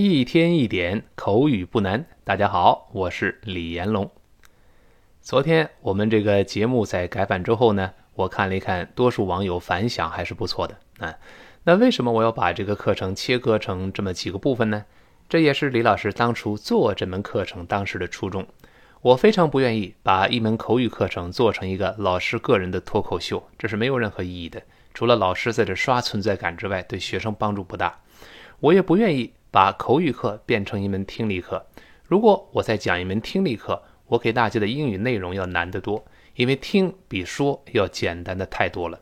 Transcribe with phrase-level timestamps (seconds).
[0.00, 2.06] 一天一点口语不难。
[2.22, 4.08] 大家好，我是李延龙。
[5.20, 11.18] 昨天我们这个节目在改版之后呢，我看了一看，多数网友反响还是不错的啊。
[11.64, 14.84] 那为什么我要把这个课程切割成这么几个部分呢？
[15.28, 18.46] 这也是李老师当初做这门课程当时的初衷。
[19.00, 24.62] 我非常不愿意把一门口语课程做成一个老师个人的脱口秀，这是没有任何意义的。
[24.94, 27.98] 除了老师在这刷存在感之外，对学生帮助不大。
[28.60, 29.32] 我也不愿意。
[29.50, 31.64] 把口语课变成一门听力课。
[32.04, 36.04] 如果我在讲一门听力课，我给大家的英语内容要难得多，
[36.36, 39.00] 因为听比说要简单的太多了。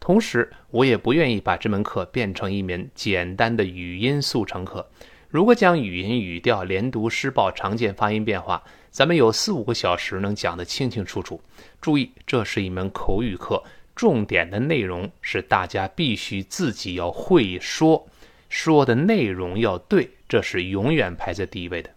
[0.00, 4.88] 同时，我也不愿意把这门课变成一门简单的语音速成课。
[5.28, 11.40] 如果讲语音、语调、连读、失报、常见发音变化，咱们有四五个小时能讲得清清楚楚。
[11.80, 13.62] 注意，这是一门口语课，
[13.96, 18.06] 重点的内容是大家必须自己要会说。
[18.54, 21.90] 说的内容要对，这是永远排在第一位的。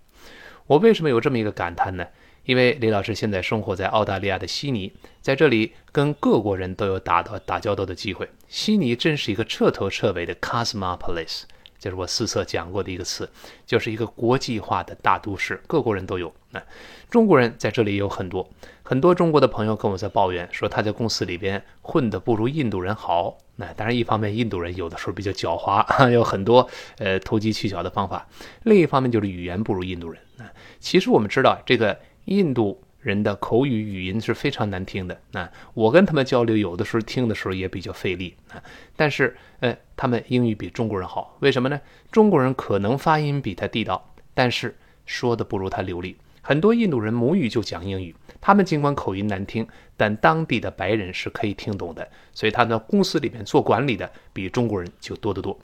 [0.66, 2.08] 我为什么有这么一个感叹呢？
[2.46, 4.92] 因为李老师现在生活在澳大利亚的悉尼，
[5.22, 8.28] 在这里跟各国人都有打到打交道的机会。
[8.48, 11.44] 悉尼真是一个彻头彻尾的 cosmopolis。
[11.78, 13.30] 这是我四册讲过的一个词，
[13.68, 16.34] 就是一个国际化的大都市，各国人都有。
[16.50, 16.64] 那
[17.08, 18.50] 中国人在这里有很多，
[18.82, 23.38] 很多中国的朋友跟我在抱怨说，他在公司里边混得不如印度人好。
[23.58, 26.68] 那当然，一方面印度人有的时候比较狡猾， 有很多
[27.00, 28.26] 呃投机取巧的方法；
[28.64, 30.22] 另一方面就是语言不如印度人。
[30.38, 30.46] 那
[30.80, 32.82] 其实我们知道这个印度。
[33.00, 35.50] 人的口语语音是非常难听的啊！
[35.74, 38.62] 我跟他们交流，有的时候听的时候也比较费力啊。
[38.98, 41.80] 但是，呃，他们英语比中国人好，为什么呢？
[42.12, 46.18] 中国人可能发音比他地道，但是说的不如他流利。
[46.48, 49.68] 很多印度人母语就讲英语，他们尽管口音难听，
[49.98, 55.60] 但当地的白人是可以听懂的，所以他的公司里面做管理的比中国人就多得多。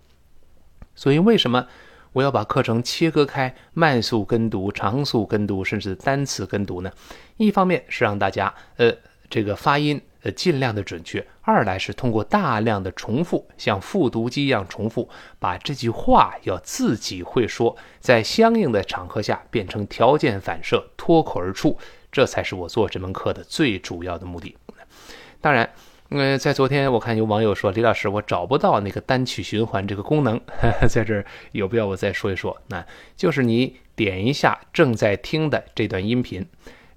[0.93, 1.65] 所以为什么？
[2.11, 6.91] 我要把课程切割开，慢速跟读、长速跟读，甚至单词跟读呢。
[7.37, 8.93] 一方面是让大家呃
[9.29, 15.07] 这个发音呃尽量的准确，二来是通过大量的重复，像复读机一样重复，
[15.39, 21.77] 把这句话要自己会说，在相应的场合下变成条件反射，脱口而出，
[22.11, 24.57] 这才是我做这门课的最主要的目的。
[25.39, 25.69] 当然。
[26.09, 30.39] 呃，在昨天我看有网友说，李老师，我找不到那个单曲循环这个功能，
[30.87, 32.55] 在这儿有必要我再说一说？
[32.67, 32.85] 那
[33.15, 36.45] 就是你点一下正在听的这段音频，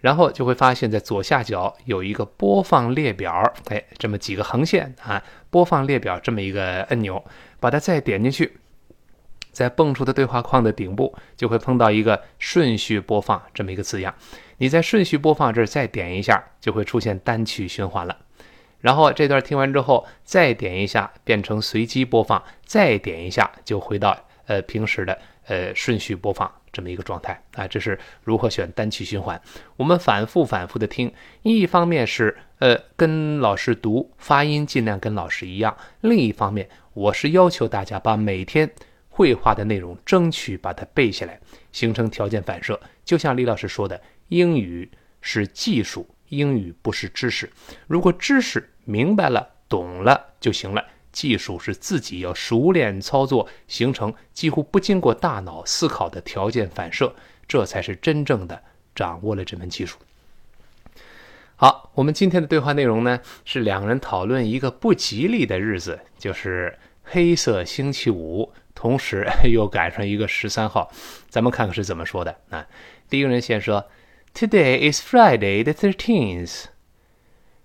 [0.06, 7.24] 然后就会发现，在左下角有一个播放列表，哎，这么几个横线啊，播放列表这么一个按钮，
[7.58, 8.56] 把它再点进去，
[9.50, 14.14] 在蹦出的对话框的顶部就会碰到一个顺序播放这么一个字样，
[14.58, 18.16] 你在顺序播放这儿再点一下，就会出现单曲循环了。
[18.80, 25.18] 然后这段听完之后，再点一下变成随机播放，再点一下就回到呃平时的
[25.48, 27.66] 呃顺序播放这么一个状态啊。
[27.66, 29.40] 这是如何选单曲循环？
[29.76, 31.10] 我们反复反复的听，
[31.42, 38.70] 一方面是呃跟老师读发音尽量跟老师一样，另一方面我是要求大家把每天
[39.08, 41.40] 绘画的内容争取把它背下来，
[41.72, 42.78] 形成条件反射。
[43.04, 43.98] 就像李老师说的，
[44.28, 44.90] 英语
[45.22, 46.06] 是技术。
[46.30, 47.48] 英语不是知识，
[47.86, 50.84] 如果知识明白了、懂了就行了。
[51.16, 57.14] 技术是自己要熟练操作，形成几乎不经过大脑思考的条件反射，
[57.48, 58.62] 这才是真正的
[58.94, 59.96] 掌握了这门技术。
[61.56, 70.92] 好，我们今天的对话内容呢，是两个人讨论一个不吉利的日子，就是黑色星期五，同时又赶上一个十三号。
[71.30, 72.66] 咱们看看是怎么说的啊？
[73.08, 73.86] 第一个人先说。
[74.34, 76.64] Today is Friday the thirteenth.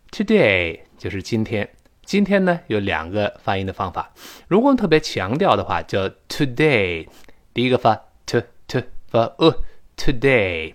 [0.10, 1.68] Today 就是今天。
[2.12, 4.14] 今天呢有两个发音的方法。
[4.50, 7.08] 如果特别强调的话，叫 today。
[7.54, 7.96] 第一个发
[8.26, 9.54] t t 发 a
[9.96, 10.74] today。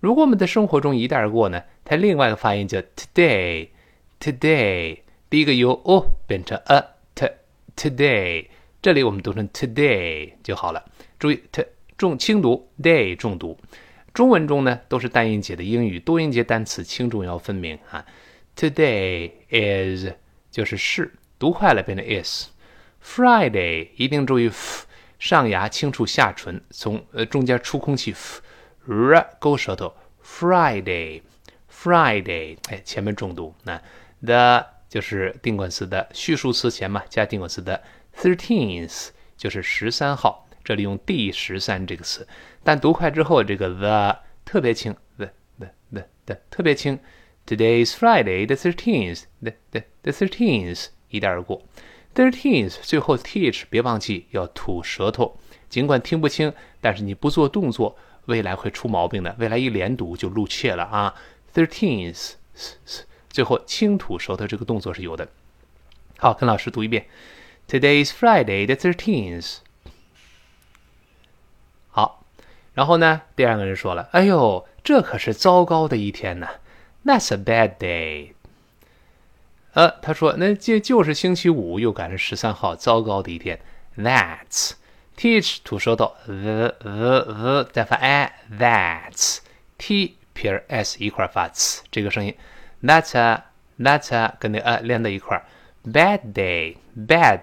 [0.00, 3.68] 如果我们在生活中一带而过呢，它另外一个发音叫 today
[4.20, 4.98] today。
[5.30, 6.84] 第一个由 o 变成 a
[7.14, 7.26] t
[7.74, 8.44] today。
[8.82, 10.84] 这里我们读成 today 就好了。
[11.18, 13.56] 注意 t 重轻读 day 重读。
[14.12, 18.04] 中文中呢都是单音节的英语，多音节单词轻重要分明啊。
[18.54, 20.12] Today is
[20.56, 22.46] 就是是，读快了变成 is。
[23.04, 24.86] Friday 一定注意 f
[25.18, 29.94] 上牙轻触下唇，从呃中间出空气 f，r 勾舌头。
[30.24, 33.54] Friday，Friday，哎前面重读。
[33.64, 33.82] 那
[34.24, 37.82] the 就是定冠词的序数词前嘛，加定冠词的
[38.16, 40.48] thirteenth 就是十三号。
[40.64, 42.26] 这里用第十三这个词，
[42.64, 44.16] 但读快之后，这个 the
[44.46, 46.98] 特别轻，the the the the 特别轻。
[47.46, 51.62] Today is Friday the thirteenth，the the the thirteenth 一带而过。
[52.12, 55.38] Thirteenth 最后 teach 别忘记要吐舌头，
[55.68, 59.36] 尽管听不清，但是你不做动作，未来会出毛病的。
[59.38, 61.14] 未来一连读就露怯了啊。
[61.54, 62.32] Thirteenth
[63.30, 65.28] 最后轻吐舌头这个动作是有的。
[66.18, 67.06] 好，跟老师读一遍。
[67.68, 69.58] Today is Friday the thirteenth。
[71.90, 72.24] 好，
[72.74, 76.48] 然后呢，第二个人说了：“哎呦，这可是糟糕的一天呐
[77.06, 78.32] ！That's a bad day。”
[79.74, 83.60] 呃，他说：“那这就是星期五，又赶上十三号，糟糕的一天。
[83.96, 84.72] ”That's
[85.16, 89.38] teach 吐舌头，the the the 再发 a，that's
[89.78, 92.34] t 撇 s 一块发 s 这个声音
[92.82, 93.44] ，that's a
[93.78, 95.42] that's a 跟那 a 连在一块
[95.84, 97.40] ，bad day bad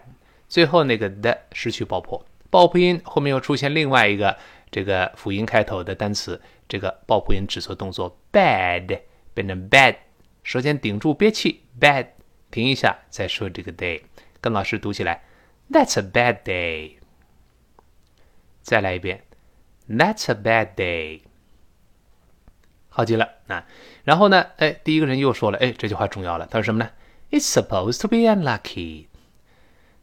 [0.48, 4.38] 最后那个的失去爆破，爆破音后面又出现另外一个
[4.70, 9.00] 这个辅音开头的单词，这个爆破音只做动作，bad
[9.34, 9.96] 变成 bad，
[10.44, 12.08] 舌尖顶住憋气，bad。
[12.52, 14.02] 停一下，再说这个 day，
[14.40, 15.24] 跟老师读起来。
[15.72, 16.98] That's a bad day。
[18.62, 19.24] 再来一遍。
[19.90, 21.22] That's a bad day。
[22.90, 23.66] 好极了啊！
[24.04, 26.46] 然后呢，哎，第一个人又说了，哎，这句话重要了。
[26.46, 26.92] 他说什么呢
[27.32, 29.08] ？It's supposed to be unlucky。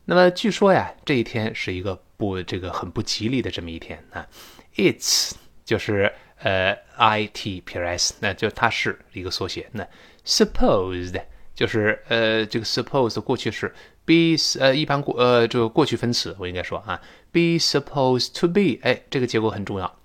[0.07, 4.27] 那么据说呀，这一天是一个不这个很不吉利的这么一天啊。
[4.75, 5.35] It's
[5.65, 6.13] 就是
[6.43, 9.69] 呃 it 撇 s，那就它是一个缩写。
[9.73, 9.87] 那
[10.25, 11.21] supposed。
[11.53, 13.75] 就是呃，这个 supposed 过去式
[14.07, 16.99] ，be 呃一般过呃这个过去分词，我应该说啊
[17.33, 19.99] ，be supposed to be，哎，这个结构很重要。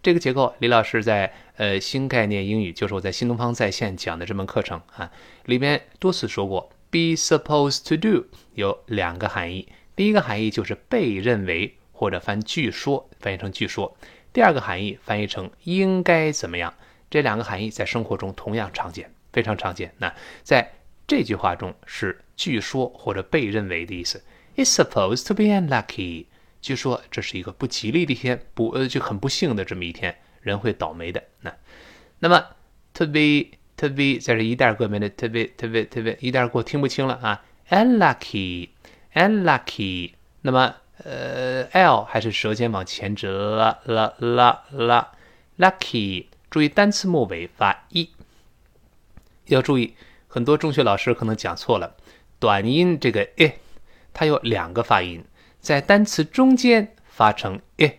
[0.00, 5.10] 这个结构，李老师在呃新概念英语，就是我在新东方在线讲的这门课程啊，
[5.46, 9.66] 里边多次说过，be supposed to do 有两个含义。
[9.96, 13.92] 第一个含义就是被认为或者翻据说，翻译成据说；
[14.32, 16.72] 第二个含义翻译成应该怎么样。
[17.10, 19.92] 这两个含义在生活中同样常见，非常常见。
[19.98, 20.72] 那在
[21.06, 24.22] 这句话中是据说或者被认为的意思。
[24.56, 26.26] It's supposed to be unlucky。
[26.60, 31.22] 据说这是一个不吉利的一天，不呃就很不幸的这么一天，人会倒霉的。
[31.40, 31.54] 那
[32.20, 32.42] 那么
[32.94, 37.44] to be to be 在这一带过面的 to be to be to be 一带过听不清了啊。
[37.68, 38.70] Unlucky
[39.14, 40.12] unlucky。
[40.42, 45.12] 那么呃 l 还是舌尖往前指啦啦啦啦。
[45.58, 48.10] Lucky 注意单词末尾发 e，
[49.46, 49.94] 要注意。
[50.28, 51.94] 很多中学老师可能讲错了，
[52.38, 53.52] 短音这个 e，
[54.14, 55.22] 它有两个发音，
[55.60, 57.90] 在单词中间发成 e，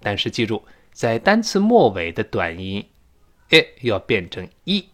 [0.00, 0.62] 但是记住，
[0.92, 2.88] 在单词末尾的短音
[3.50, 4.88] e 要变成 e。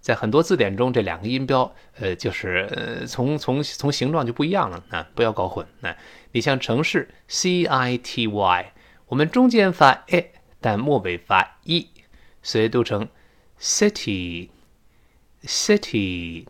[0.00, 5.64] 在很多字典中，这两个音标，呃，就是呃，从从从形状就不一样了啊，不要搞混。
[5.80, 5.96] 那
[6.32, 8.72] 你像城市 c i t y，
[9.06, 10.26] 我们中间发 e，
[10.60, 11.88] 但末尾发 e，
[12.42, 13.08] 所以读成
[13.60, 14.48] city。
[15.44, 16.46] city，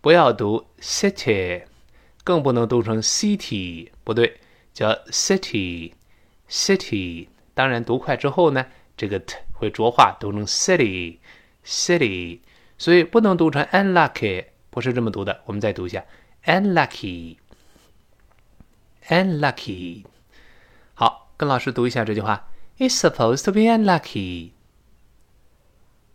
[0.00, 1.64] 不要读 city，
[2.24, 4.40] 更不能读成 city，不对，
[4.72, 5.98] 叫 city，city。
[7.54, 8.66] 当然读快之后呢，
[8.96, 12.40] 这个 t 会浊化，读成 city，city。
[12.78, 15.42] 所以不能读成 unlucky，不是这么读的。
[15.44, 16.04] 我们再读一下
[16.46, 17.36] unlucky
[19.08, 20.04] Unlucky，。
[20.94, 24.50] 好，跟老师读一下这句话：It's supposed to be unlucky。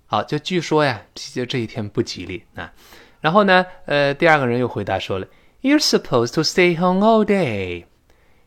[0.06, 2.74] 好，就据说呀，就这一天不吉利啊。
[3.20, 5.28] 然后呢，呃，第二个人又回答说了
[5.62, 7.86] ：“You're supposed to stay home all day。”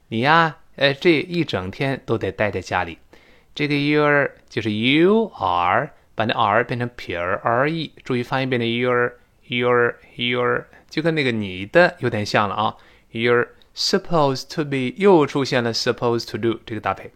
[0.08, 2.98] 你呀，呃，这一整天都得待在家里。
[3.54, 9.12] 这个 you're 就是 you are，把那 r 变成撇 r e，注意发音变成 your
[9.48, 12.76] your your，就跟那个你的有点像了啊。
[13.10, 17.12] ，your supposed to be，又出现了 supposed to do 这个搭配。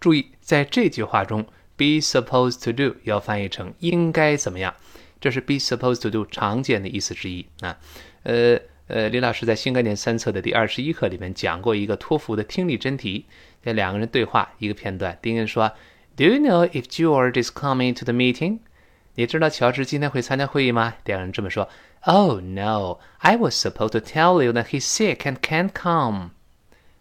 [0.00, 1.46] 注意，在这句话中。
[1.76, 4.72] Be supposed to do 要翻译成应该怎么样？
[5.20, 7.76] 这是 be supposed to do 常见的意思之一啊。
[8.22, 13.26] 呃呃，李老师在新概念三册的第二十一课里面讲过一个托福的听力真题，
[13.60, 15.18] 这两个人对话一个片段。
[15.20, 15.72] 第一个人说
[16.14, 18.60] ：“Do you know if George is coming to the meeting？”
[19.16, 20.94] 你知道乔治今天会参加会议吗？
[21.06, 21.68] 两个人这么说
[22.03, 26.31] ：“Oh no, I was supposed to tell you that he's sick and can't come。”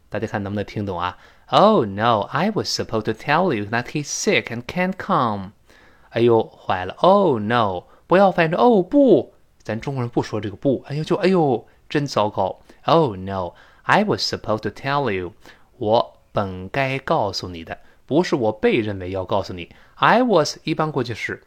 [0.09, 1.19] 大家看能不能听懂啊？
[1.51, 2.29] Oh no!
[2.31, 5.53] I was supposed to tell you that he's sick and can't come.
[6.11, 6.95] 哎呦，坏了！
[6.99, 7.85] Oh no！
[8.07, 10.83] 不要翻译成哦不，咱中国人不说这个不。
[10.89, 12.61] 哎呦，就哎呦，真糟糕！
[12.85, 13.55] Oh no!
[13.83, 15.33] I was supposed to tell you.
[15.79, 19.71] 我本该告诉你的，不是我被认为要告诉你。
[19.95, 21.43] I was 一般过去式，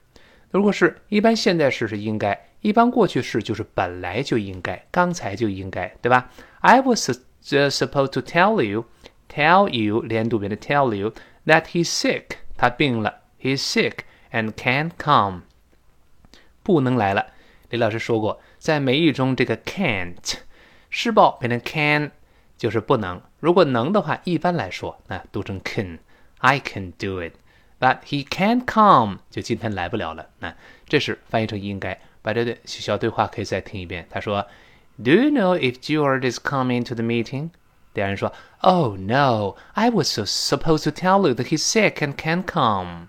[0.50, 6.30] 如果是一般现在式是应该， 一般过去式就是本来就应该，刚才就应该，对吧？
[6.60, 7.10] I was
[7.42, 8.86] supposed to tell you.
[9.34, 11.14] Tell you 连读变的 tell you
[11.46, 12.26] that he's sick，
[12.58, 14.00] 他病了，he's sick
[14.32, 15.44] and can't come，
[16.64, 17.28] 不能来了。
[17.70, 20.34] 李老师说过，在美语中这个 can't
[20.90, 22.12] 施暴变成 can
[22.58, 23.22] 就是不能。
[23.40, 27.36] 如果能的话，一般来说那读成 can。I can do it,
[27.80, 30.28] but he can't come，就今天来不了了。
[30.40, 30.54] 那
[30.90, 32.02] 这是翻译成应该。
[32.26, 34.08] 把这个小对话可以再听一遍。
[34.10, 34.46] 他说：“
[35.04, 37.50] Do you know if George is coming to the meeting？”
[37.94, 38.32] 第二人说：“
[38.62, 43.08] Oh no, I was so supposed to tell you that he's sick and can't come。”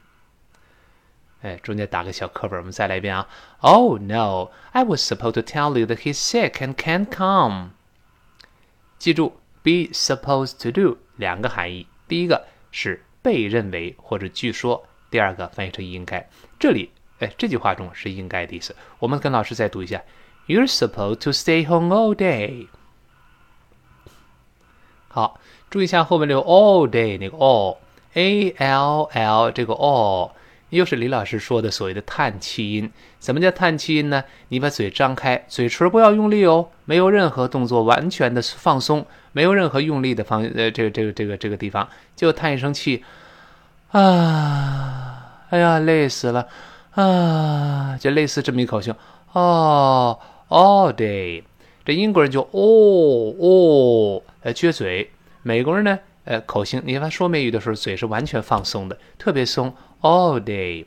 [1.43, 3.29] 哎，中间打个小课本，我们再来一遍啊。
[3.61, 7.71] Oh no, I was supposed to tell you that he's sick and can't come。
[8.99, 9.33] 记住，
[9.63, 16.29] be supposed to do 两个含义，第一个是被认为或者据说，第二个翻译成应该。
[16.59, 16.93] 这里。
[17.20, 18.76] 哎，这句话中是应该的意思。
[19.00, 20.02] 我们跟老师再读一下
[20.48, 22.68] ：You're supposed to stay home all day。
[25.08, 30.32] 好，注意一下后面这个 all day 那个 all，a l l 这个 all，
[30.70, 32.92] 又是李老师说的所谓的叹气音。
[33.20, 34.24] 什么叫叹气音呢？
[34.50, 43.04] 你把嘴张开，嘴唇不要用力哦，没有任何动作，完全的放松，没有任何用力的方呃这个这个这个这个地方，就叹一声气
[43.90, 46.48] 啊，哎呀，累死了。
[46.98, 48.92] 啊，就类似这么一口型，
[49.34, 50.18] 哦
[50.50, 51.44] ，all day，
[51.86, 55.08] 这英国人就哦哦，呃，撅嘴；
[55.44, 60.86] 美国人呢，呃，口型，你看说美语的时候，嘴是完全放松的，特别松，all day。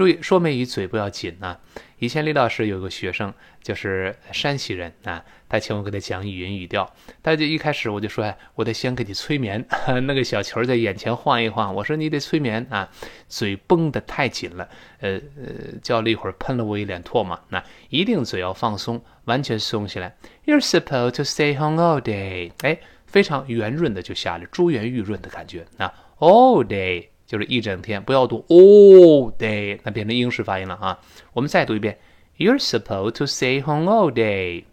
[0.00, 1.60] 注意，说美语嘴不要紧啊。
[1.98, 6.90] 以前李老师有个学生，就是山西人啊，他请我给他讲语音语调，
[7.22, 9.62] 他就一开始我就说，哎，我得先给你催眠，
[10.06, 12.88] 那个小球在眼前晃一晃，我说你得催眠啊，
[13.28, 14.66] 嘴绷得太紧了，
[15.00, 20.16] 呃呃，叫了一会儿，喷了我一脸唾沫，那一定嘴要放松，完全松起来。
[20.46, 27.08] You're supposed to stay home all day，哎，非常圆润的就下来，珠圆玉润的感觉啊，all day。
[27.30, 30.98] 就是一整天，不要读 all day，那变成英式发音了啊。
[31.32, 31.96] 我们再读一遍
[32.36, 34.64] ，You're supposed to stay home all day。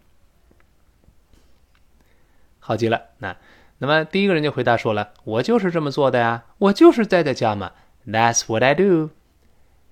[2.58, 3.36] 好极了，那
[3.78, 7.70] 那么第一个人就回答说了，我就是这么做的呀，我就是待在家嘛。
[8.04, 9.10] That's what I do。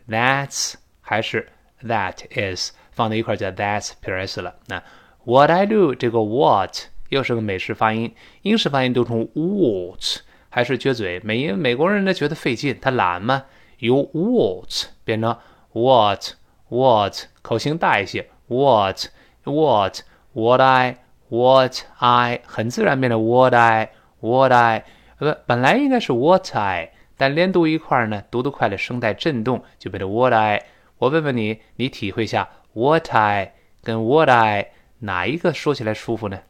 [0.08, 1.48] That's 还是
[1.84, 4.56] that is 放在一块叫 that's plus 了。
[4.66, 4.82] 那
[5.24, 6.76] what I do 这个 what
[7.10, 10.22] 又是个美式发音，英式发音都从 what。
[10.56, 13.44] 还是撅嘴，美美国人呢觉得费劲，他懒嘛，
[13.80, 15.36] 由 what 变成
[15.74, 16.30] what
[16.70, 19.04] what 口型大一些，what
[19.44, 19.98] what
[20.32, 20.96] what I
[21.28, 24.86] what I 很自然变成 what I what I
[25.18, 30.64] 呃本来应该是 what I，但连读一块儿呢，读得快了，声带震动就变成 what I。
[30.96, 34.70] 我问问你，你体会一下 what I 跟 what I
[35.00, 36.40] 哪一个说起来舒服呢？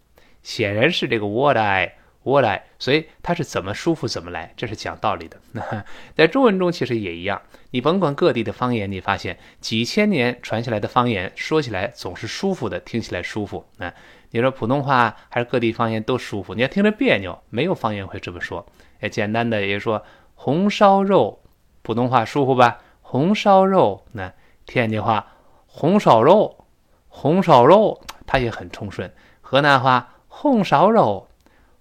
[0.45, 1.95] 显然是这个 what I。
[2.27, 5.37] 我来，所以它是怎么舒服怎么来，这是讲道理的。
[6.17, 7.41] 在中文中其实也一样，
[7.71, 13.65] 你甭管各地的方言，你发现几千年传下来的方言，说起来总是舒服的，听起来舒服。
[13.79, 13.95] 啊，
[14.31, 18.67] 你说普通话还是各地方言都舒服，你要听着别扭，没有方言会这么说。
[18.99, 20.03] 哎，简单的也说
[20.35, 21.41] 红烧肉，
[21.83, 22.81] 普通话舒服吧？
[23.03, 24.33] 红烧肉，那
[24.67, 25.25] 天津话
[25.69, 26.67] 红烧肉，
[27.07, 29.15] 红烧肉，它也很通顺。
[29.41, 31.26] 河南话红烧肉。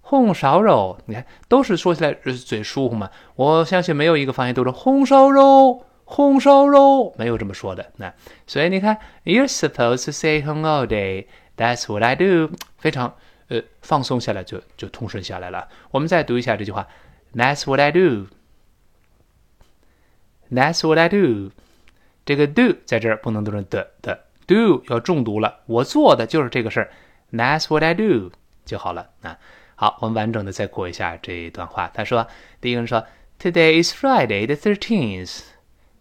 [0.07, 3.09] 红烧肉，你看都是说起来嘴舒服嘛。
[3.35, 7.91] 我相信没有一个方言都是红烧肉，红烧肉没有这么说的。
[7.97, 8.13] 那
[8.45, 11.25] 所以你看，You're supposed to stay home all day.
[11.57, 12.51] That's what I do.
[12.77, 13.15] 非常
[13.47, 15.67] 呃放松下来就就通顺下来了。
[15.89, 16.87] 我们再读一下这句话
[17.33, 18.27] ：That's what I do.
[20.51, 21.49] That's what I do.
[22.23, 25.61] 这个 do 在这儿不能读成的的，do 要重读了。
[25.65, 26.91] 我做的就是这个事儿。
[27.31, 28.31] That's what I do
[28.65, 29.39] 就好了啊。
[29.77, 31.91] 好，我们完整的再过一下这一段话。
[31.93, 32.25] 他说，
[32.61, 33.05] 第一个人说
[33.39, 35.41] ，Today is Friday the thirteenth。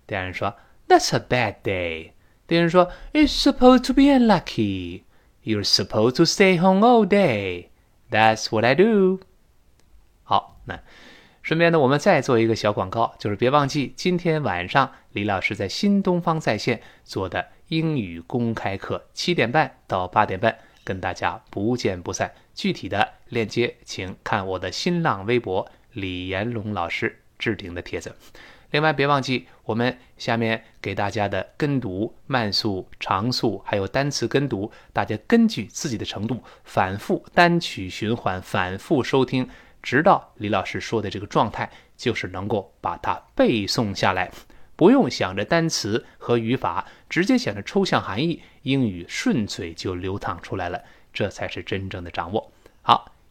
[0.07, 0.55] 第二人说
[0.87, 2.13] ，That's a bad day。
[2.47, 5.03] 第二人说，It's supposed to be unlucky。
[5.43, 7.67] You're supposed to stay home all day。
[8.11, 9.19] That's what I do。
[10.23, 10.79] 好，那
[11.43, 20.57] 顺便呢，我们再做一个小广告，就是别忘记今天晚上李老师在新东方在线做的英语公开课，七点半到八点半。
[20.85, 22.31] 跟大家不见不散。
[22.55, 28.17] 具体的链接，请看我的新浪微博李延龙老师置顶的帖子。
[28.71, 39.49] 另外，别忘记我们下面给大家的跟读慢速、长速，还有单词跟读，大家根据自己的程度，反复单曲循环，反复收听，
[39.83, 44.31] 直到李老师说的这个状态，就是能够把它背诵下来。
[44.77, 50.83] 不用想着单词和语法，直接想着抽象含义，英语顺嘴就流淌出来了。
[51.13, 52.51] 这才是真正的掌握。
[52.83, 53.14] 好，